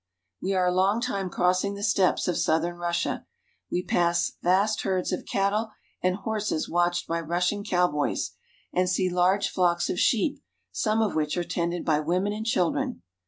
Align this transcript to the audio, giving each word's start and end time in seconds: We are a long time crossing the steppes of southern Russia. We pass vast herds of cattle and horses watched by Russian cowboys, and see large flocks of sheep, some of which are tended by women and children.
We 0.41 0.55
are 0.55 0.65
a 0.65 0.73
long 0.73 0.99
time 0.99 1.29
crossing 1.29 1.75
the 1.75 1.83
steppes 1.83 2.27
of 2.27 2.35
southern 2.35 2.77
Russia. 2.77 3.27
We 3.71 3.83
pass 3.83 4.31
vast 4.41 4.81
herds 4.81 5.11
of 5.11 5.27
cattle 5.27 5.69
and 6.01 6.15
horses 6.15 6.67
watched 6.67 7.07
by 7.07 7.21
Russian 7.21 7.63
cowboys, 7.63 8.31
and 8.73 8.89
see 8.89 9.11
large 9.11 9.49
flocks 9.49 9.91
of 9.91 9.99
sheep, 9.99 10.39
some 10.71 11.03
of 11.03 11.13
which 11.13 11.37
are 11.37 11.43
tended 11.43 11.85
by 11.85 11.99
women 11.99 12.33
and 12.33 12.47
children. 12.47 13.03